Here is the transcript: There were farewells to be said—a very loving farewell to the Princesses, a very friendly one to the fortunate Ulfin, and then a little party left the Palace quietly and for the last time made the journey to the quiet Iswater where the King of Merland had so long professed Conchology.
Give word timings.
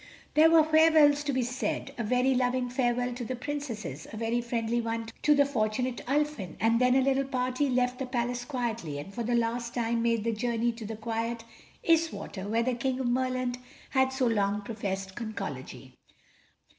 There 0.33 0.49
were 0.49 0.63
farewells 0.63 1.23
to 1.25 1.31
be 1.31 1.43
said—a 1.43 2.03
very 2.03 2.33
loving 2.33 2.69
farewell 2.71 3.13
to 3.13 3.23
the 3.23 3.35
Princesses, 3.35 4.07
a 4.11 4.17
very 4.17 4.41
friendly 4.41 4.81
one 4.81 5.05
to 5.21 5.35
the 5.35 5.45
fortunate 5.45 6.01
Ulfin, 6.07 6.55
and 6.59 6.81
then 6.81 6.95
a 6.95 7.01
little 7.01 7.23
party 7.25 7.69
left 7.69 7.99
the 7.99 8.07
Palace 8.07 8.43
quietly 8.43 8.97
and 8.97 9.13
for 9.13 9.21
the 9.21 9.35
last 9.35 9.75
time 9.75 10.01
made 10.01 10.23
the 10.23 10.33
journey 10.33 10.71
to 10.71 10.87
the 10.87 10.95
quiet 10.97 11.43
Iswater 11.87 12.49
where 12.49 12.63
the 12.63 12.73
King 12.73 12.99
of 12.99 13.09
Merland 13.09 13.59
had 13.91 14.11
so 14.11 14.25
long 14.25 14.63
professed 14.63 15.13
Conchology. 15.13 15.93